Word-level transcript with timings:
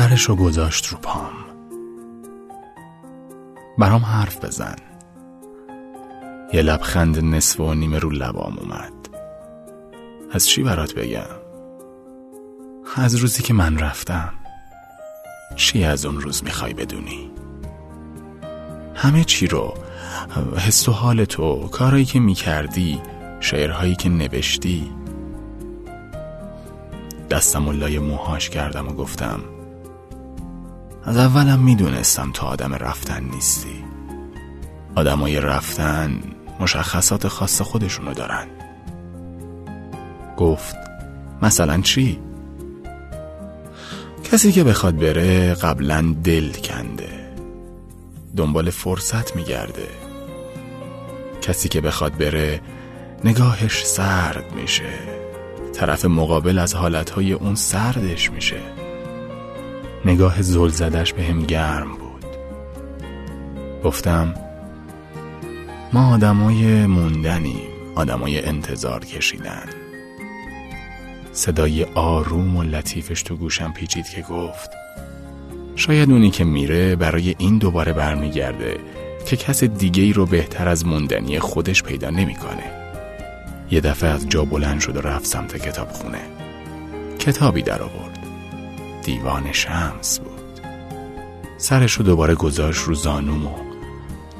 سرشو 0.00 0.36
گذاشت 0.36 0.86
رو 0.86 0.98
پام. 0.98 1.32
برام 3.78 4.04
حرف 4.04 4.44
بزن. 4.44 4.76
یه 6.52 6.62
لبخند 6.62 7.24
نصف 7.24 7.60
و 7.60 7.74
نیمه 7.74 7.98
رو 7.98 8.10
لبام 8.10 8.58
اومد. 8.58 8.92
از 10.32 10.48
چی 10.48 10.62
برات 10.62 10.94
بگم؟ 10.94 11.36
از 12.96 13.14
روزی 13.14 13.42
که 13.42 13.54
من 13.54 13.78
رفتم. 13.78 14.34
چی 15.56 15.84
از 15.84 16.06
اون 16.06 16.20
روز 16.20 16.44
می‌خوای 16.44 16.74
بدونی؟ 16.74 17.30
همه 18.94 19.24
چی 19.24 19.46
رو. 19.46 19.74
حس 20.56 20.88
و 20.88 20.92
حال 20.92 21.24
تو 21.24 21.68
کارایی 21.68 22.04
که 22.04 22.20
می‌کردی 22.20 23.00
شعرهایی 23.40 23.94
که 23.94 24.08
نوشتی. 24.08 24.92
دستم 27.30 27.68
و 27.68 27.72
لای 27.72 27.98
موهاش 27.98 28.50
کردم 28.50 28.88
و 28.88 28.92
گفتم 28.92 29.40
از 31.04 31.16
اولم 31.16 31.58
می‌دونستم 31.58 32.30
تو 32.32 32.46
آدم 32.46 32.74
رفتن 32.74 33.24
نیستی. 33.24 33.84
آدمای 34.94 35.40
رفتن 35.40 36.20
مشخصات 36.60 37.28
خاص 37.28 37.62
خودشونو 37.62 38.14
دارن. 38.14 38.46
گفت 40.36 40.76
مثلا 41.42 41.80
چی؟ 41.80 42.18
کسی 44.32 44.52
که 44.52 44.64
بخواد 44.64 44.96
بره 44.96 45.54
قبلا 45.54 46.14
دل 46.24 46.52
کنده. 46.52 47.32
دنبال 48.36 48.70
فرصت 48.70 49.36
میگرده. 49.36 49.86
کسی 51.42 51.68
که 51.68 51.80
بخواد 51.80 52.16
بره 52.16 52.60
نگاهش 53.24 53.84
سرد 53.84 54.52
میشه. 54.52 54.92
طرف 55.72 56.04
مقابل 56.04 56.58
از 56.58 56.74
حالتهای 56.74 57.32
اون 57.32 57.54
سردش 57.54 58.30
میشه. 58.30 58.79
نگاه 60.04 60.42
زل 60.42 60.68
زدش 60.68 61.12
به 61.12 61.22
هم 61.22 61.42
گرم 61.42 61.88
بود 61.96 62.24
گفتم 63.84 64.34
ما 65.92 66.14
آدمای 66.14 66.86
موندنیم 66.86 67.68
آدمای 67.94 68.46
انتظار 68.46 69.04
کشیدن 69.04 69.66
صدای 71.32 71.84
آروم 71.94 72.56
و 72.56 72.62
لطیفش 72.62 73.22
تو 73.22 73.36
گوشم 73.36 73.72
پیچید 73.72 74.04
که 74.04 74.22
گفت 74.22 74.70
شاید 75.76 76.10
اونی 76.10 76.30
که 76.30 76.44
میره 76.44 76.96
برای 76.96 77.34
این 77.38 77.58
دوباره 77.58 77.92
برمیگرده 77.92 78.76
که 79.26 79.36
کس 79.36 79.64
دیگه 79.64 80.02
ای 80.02 80.12
رو 80.12 80.26
بهتر 80.26 80.68
از 80.68 80.86
موندنی 80.86 81.38
خودش 81.38 81.82
پیدا 81.82 82.10
نمی‌کنه. 82.10 82.62
یه 83.70 83.80
دفعه 83.80 84.10
از 84.10 84.28
جا 84.28 84.44
بلند 84.44 84.80
شد 84.80 84.96
و 84.96 85.00
رفت 85.00 85.26
سمت 85.26 85.56
کتاب 85.56 85.88
خونه. 85.88 86.20
کتابی 87.18 87.62
در 87.62 87.82
آورد. 87.82 88.19
دیوان 89.02 89.52
شمس 89.52 90.18
بود. 90.18 90.60
سرش 91.56 91.92
رو 91.92 92.04
دوباره 92.04 92.34
گذاشت 92.34 92.82
رو 92.82 92.94
زانوم 92.94 93.46
و 93.46 93.54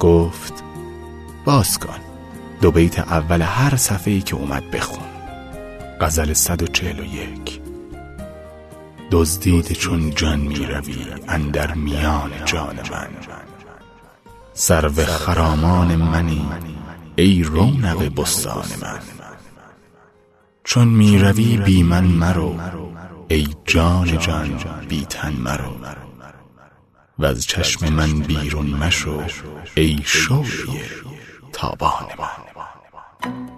گفت 0.00 0.64
باز 1.44 1.78
کن. 1.78 1.98
دو 2.60 2.70
بیت 2.70 2.98
اول 2.98 3.42
هر 3.42 3.76
صفحه 3.76 4.14
ای 4.14 4.20
که 4.20 4.36
اومد 4.36 4.70
بخون. 4.70 5.10
غزل 6.00 6.32
141 6.32 7.60
دزدید 9.10 9.72
چون 9.72 10.10
جان 10.10 10.40
می 10.40 10.66
روی 10.66 11.06
اندر 11.28 11.74
میان 11.74 12.30
جان 12.44 12.76
من 12.90 13.08
سرو 14.52 15.04
خرامان 15.04 15.96
منی 15.96 16.48
ای 17.16 17.42
رونق 17.42 18.20
بستان 18.20 18.64
من. 18.82 18.98
چون 20.64 20.88
می 20.88 21.18
روی 21.18 21.56
بی 21.56 21.82
من 21.82 22.04
مرو. 22.04 22.56
ای 23.30 23.48
جان 23.64 24.18
جان 24.18 24.60
بی 24.88 25.04
تن 25.04 25.32
مرو. 25.32 25.76
و 27.18 27.24
از 27.24 27.46
چشم 27.46 27.88
من 27.88 28.20
بیرون 28.20 28.66
مشو 28.66 29.22
ای 29.76 29.98
شوی 30.04 30.80
تابان 31.52 32.06
من 32.18 33.49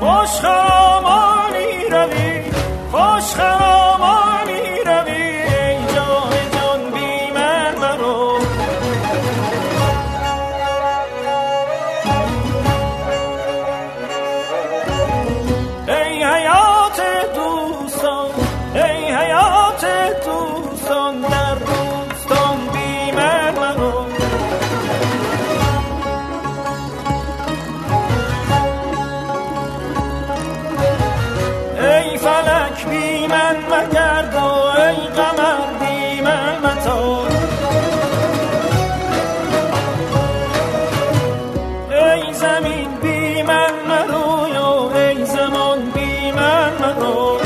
خوش 0.00 0.69
فلک 32.80 32.88
بی 32.88 33.26
من 33.26 33.56
مگر 33.70 34.36
و 34.36 34.44
ای 34.80 34.96
قمر 35.16 35.66
بی 35.80 36.20
من 36.20 36.58
متا. 36.64 37.26
ای 41.90 42.34
زمین 42.34 42.88
بی 43.02 43.42
من 43.42 43.72
مروی 43.88 44.56
و 44.56 44.96
ای 44.96 45.24
زمان 45.24 45.78
بی 45.94 46.32
من 46.32 46.72
مرو 46.80 47.38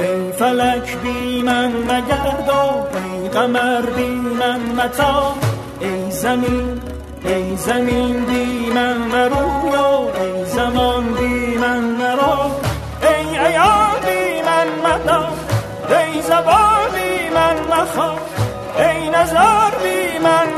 ای 0.00 0.32
فلک 0.32 0.96
بی 1.02 1.42
من 1.42 1.72
مگرد 1.72 2.48
و 2.48 2.96
ای 2.98 3.28
قمر 3.28 3.82
بی 3.96 4.08
من 4.40 4.60
متا. 4.60 5.34
ای 5.80 6.10
زمین 6.10 6.80
ای 7.24 7.56
زمین 7.56 8.24
بی 8.24 8.70
من 8.74 8.96
مرو 8.96 9.47
زبانی 16.38 17.30
من 17.34 17.56
مخواه. 17.60 18.18
ای 18.78 19.10
نظر 19.10 19.70
بی 19.82 20.18
من 20.18 20.57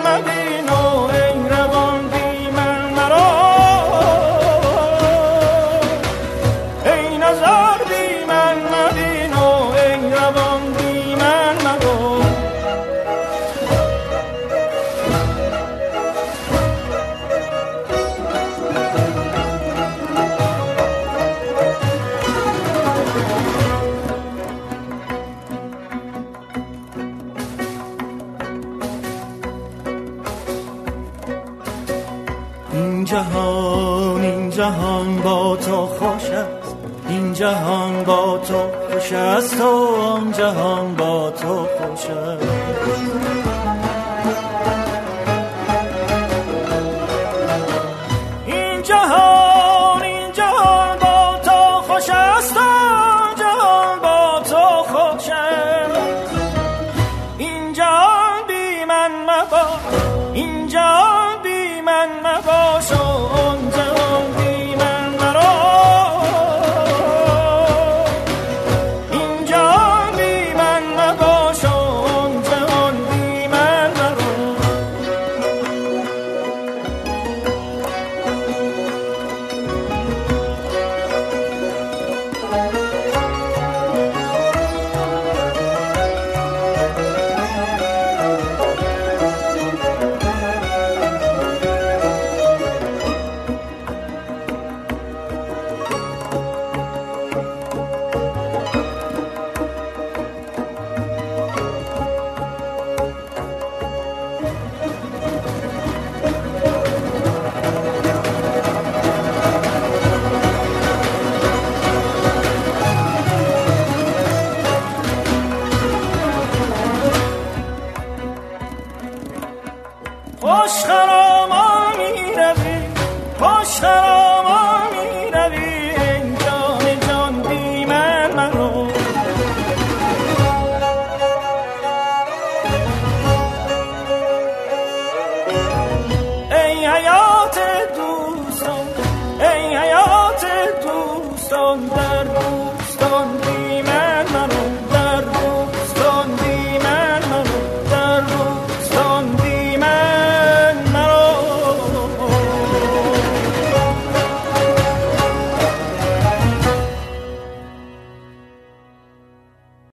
جهان 34.91 35.23
با 35.23 35.57
تو 35.57 35.87
خوش 35.87 36.31
است. 36.31 36.77
این 37.09 37.33
جهان 37.33 38.05
با 38.05 38.39
تو 38.39 38.59
خوش 38.91 39.13
است. 39.13 39.61
و 39.61 39.65
آن 40.03 40.33
جهان 40.33 40.97
با 40.97 41.31
تو 41.31 41.55
خوش 41.57 42.11
است. 42.11 43.60